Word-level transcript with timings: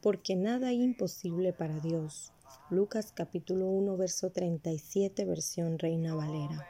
porque 0.00 0.36
nada 0.36 0.68
hay 0.68 0.82
imposible 0.82 1.52
para 1.52 1.80
Dios. 1.80 2.32
Lucas 2.70 3.12
capítulo 3.12 3.66
1, 3.66 3.96
verso 3.96 4.30
37, 4.30 5.24
versión 5.24 5.78
Reina 5.78 6.14
Valera. 6.14 6.66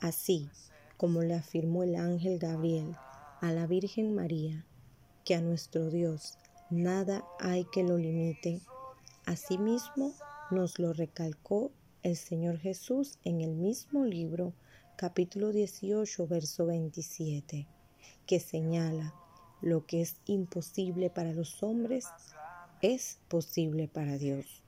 Así 0.00 0.48
como 0.96 1.22
le 1.22 1.34
afirmó 1.34 1.82
el 1.82 1.96
ángel 1.96 2.38
Gabriel 2.38 2.94
a 3.40 3.52
la 3.52 3.66
Virgen 3.66 4.14
María, 4.14 4.64
que 5.24 5.34
a 5.34 5.40
nuestro 5.40 5.90
Dios 5.90 6.38
nada 6.70 7.24
hay 7.40 7.64
que 7.64 7.82
lo 7.82 7.96
limite, 7.98 8.60
asimismo 9.24 10.14
nos 10.50 10.78
lo 10.78 10.92
recalcó 10.92 11.72
el 12.02 12.16
Señor 12.16 12.58
Jesús 12.58 13.18
en 13.24 13.40
el 13.40 13.54
mismo 13.54 14.04
libro, 14.04 14.54
capítulo 14.96 15.52
18, 15.52 16.26
verso 16.26 16.66
27, 16.66 17.66
que 18.26 18.40
señala 18.40 19.14
lo 19.60 19.86
que 19.86 20.00
es 20.00 20.16
imposible 20.26 21.10
para 21.10 21.32
los 21.32 21.62
hombres 21.62 22.06
es 22.80 23.18
posible 23.28 23.88
para 23.88 24.18
Dios. 24.18 24.62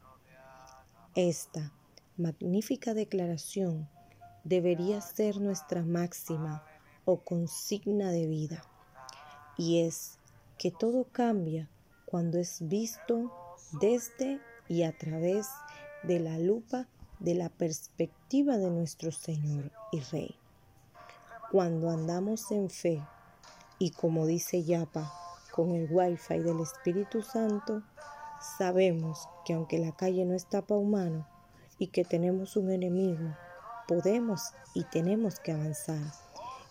Esta 1.14 1.72
magnífica 2.16 2.94
declaración 2.94 3.88
debería 4.44 5.00
ser 5.00 5.40
nuestra 5.40 5.82
máxima 5.82 6.64
o 7.04 7.20
consigna 7.20 8.10
de 8.10 8.26
vida, 8.26 8.64
y 9.56 9.80
es 9.80 10.18
que 10.58 10.70
todo 10.70 11.04
cambia 11.04 11.68
cuando 12.06 12.38
es 12.38 12.58
visto 12.60 13.32
desde 13.80 14.40
y 14.68 14.82
a 14.82 14.96
través 14.96 15.46
de 16.02 16.20
la 16.20 16.38
lupa 16.38 16.86
de 17.18 17.34
la 17.34 17.48
perspectiva 17.48 18.56
de 18.56 18.70
nuestro 18.70 19.12
Señor 19.12 19.70
y 19.92 20.00
Rey. 20.00 20.34
Cuando 21.50 21.90
andamos 21.90 22.50
en 22.50 22.70
fe 22.70 23.02
y 23.80 23.92
como 23.92 24.26
dice 24.26 24.62
Yapa, 24.62 25.10
con 25.52 25.70
el 25.74 25.88
wifi 25.90 26.38
del 26.38 26.60
Espíritu 26.60 27.22
Santo, 27.22 27.82
sabemos 28.58 29.26
que 29.46 29.54
aunque 29.54 29.78
la 29.78 29.92
calle 29.92 30.26
no 30.26 30.34
está 30.34 30.60
para 30.60 30.78
humano 30.78 31.26
y 31.78 31.86
que 31.86 32.04
tenemos 32.04 32.56
un 32.56 32.70
enemigo, 32.70 33.34
podemos 33.88 34.52
y 34.74 34.84
tenemos 34.84 35.40
que 35.40 35.52
avanzar 35.52 36.12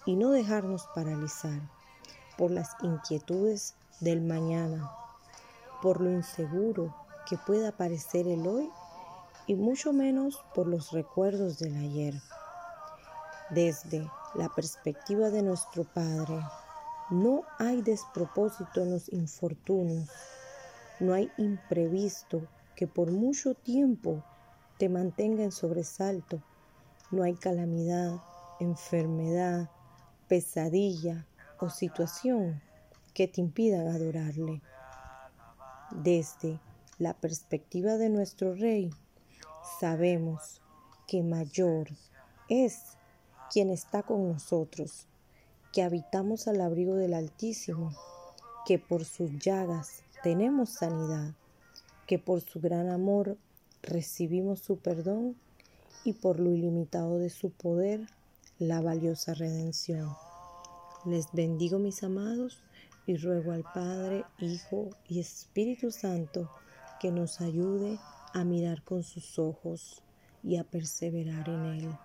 y 0.05 0.15
no 0.15 0.29
dejarnos 0.29 0.87
paralizar 0.93 1.59
por 2.37 2.51
las 2.51 2.75
inquietudes 2.83 3.73
del 4.01 4.21
mañana, 4.21 4.91
por 5.81 6.01
lo 6.01 6.11
inseguro 6.11 6.95
que 7.27 7.37
pueda 7.37 7.71
parecer 7.71 8.27
el 8.27 8.45
hoy 8.45 8.69
y 9.47 9.55
mucho 9.55 9.93
menos 9.93 10.45
por 10.53 10.67
los 10.67 10.91
recuerdos 10.91 11.57
del 11.57 11.75
ayer. 11.75 12.13
Desde 13.49 14.07
la 14.35 14.47
perspectiva 14.49 15.31
de 15.31 15.41
nuestro 15.41 15.83
Padre, 15.85 16.39
no 17.09 17.43
hay 17.57 17.81
despropósito 17.81 18.81
en 18.81 18.91
los 18.91 19.11
infortunios, 19.11 20.09
no 20.99 21.13
hay 21.13 21.31
imprevisto 21.37 22.47
que 22.75 22.87
por 22.87 23.11
mucho 23.11 23.55
tiempo 23.55 24.23
te 24.77 24.89
mantenga 24.89 25.43
en 25.43 25.51
sobresalto, 25.51 26.41
no 27.11 27.23
hay 27.23 27.35
calamidad, 27.35 28.21
enfermedad, 28.59 29.69
pesadilla 30.27 31.25
o 31.59 31.69
situación 31.69 32.61
que 33.13 33.27
te 33.27 33.41
impidan 33.41 33.87
adorarle. 33.87 34.61
Desde 35.91 36.59
la 36.99 37.15
perspectiva 37.15 37.97
de 37.97 38.09
nuestro 38.09 38.53
Rey, 38.53 38.91
sabemos 39.79 40.61
que 41.07 41.23
mayor 41.23 41.87
es 42.47 42.97
quien 43.51 43.71
está 43.71 44.03
con 44.03 44.27
nosotros, 44.31 45.07
que 45.71 45.83
habitamos 45.83 46.47
al 46.47 46.61
abrigo 46.61 46.95
del 46.95 47.13
Altísimo, 47.13 47.91
que 48.65 48.79
por 48.79 49.05
sus 49.05 49.37
llagas 49.39 50.03
tenemos 50.23 50.69
sanidad, 50.69 51.33
que 52.07 52.19
por 52.19 52.41
su 52.41 52.59
gran 52.59 52.89
amor 52.89 53.37
recibimos 53.81 54.59
su 54.59 54.77
perdón 54.77 55.35
y 56.03 56.13
por 56.13 56.39
lo 56.39 56.51
ilimitado 56.51 57.19
de 57.19 57.29
su 57.29 57.51
poder 57.51 58.07
la 58.57 58.81
valiosa 58.81 59.33
redención. 59.33 60.09
Les 61.05 61.31
bendigo 61.31 61.79
mis 61.79 62.03
amados 62.03 62.61
y 63.05 63.17
ruego 63.17 63.51
al 63.51 63.63
Padre, 63.63 64.25
Hijo 64.39 64.89
y 65.07 65.19
Espíritu 65.19 65.91
Santo 65.91 66.49
que 66.99 67.11
nos 67.11 67.41
ayude 67.41 67.97
a 68.33 68.43
mirar 68.43 68.83
con 68.83 69.03
sus 69.03 69.39
ojos 69.39 70.03
y 70.43 70.57
a 70.57 70.63
perseverar 70.63 71.47
en 71.47 71.65
Él. 71.65 71.97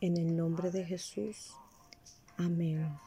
En 0.00 0.16
el 0.16 0.36
nombre 0.36 0.70
de 0.70 0.84
Jesús. 0.84 1.54
Amin. 2.38 3.00